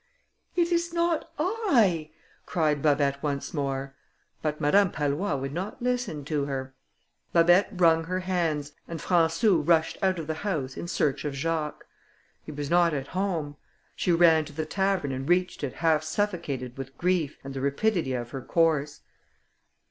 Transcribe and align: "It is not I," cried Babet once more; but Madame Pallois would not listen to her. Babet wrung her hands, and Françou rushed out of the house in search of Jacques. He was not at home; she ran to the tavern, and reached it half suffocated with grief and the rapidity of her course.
"It 0.55 0.71
is 0.71 0.91
not 0.91 1.31
I," 1.37 2.09
cried 2.47 2.81
Babet 2.81 3.21
once 3.21 3.53
more; 3.53 3.93
but 4.41 4.59
Madame 4.59 4.91
Pallois 4.91 5.35
would 5.39 5.53
not 5.53 5.79
listen 5.79 6.25
to 6.25 6.45
her. 6.45 6.73
Babet 7.33 7.67
wrung 7.73 8.05
her 8.05 8.21
hands, 8.21 8.71
and 8.87 8.99
Françou 8.99 9.61
rushed 9.63 9.99
out 10.01 10.17
of 10.17 10.25
the 10.25 10.33
house 10.41 10.75
in 10.75 10.87
search 10.87 11.23
of 11.23 11.35
Jacques. 11.35 11.85
He 12.43 12.51
was 12.51 12.67
not 12.67 12.95
at 12.95 13.09
home; 13.09 13.57
she 13.95 14.11
ran 14.11 14.43
to 14.45 14.53
the 14.53 14.65
tavern, 14.65 15.11
and 15.11 15.29
reached 15.29 15.63
it 15.63 15.73
half 15.73 16.01
suffocated 16.01 16.79
with 16.79 16.97
grief 16.97 17.37
and 17.43 17.53
the 17.53 17.61
rapidity 17.61 18.13
of 18.13 18.31
her 18.31 18.41
course. 18.41 19.01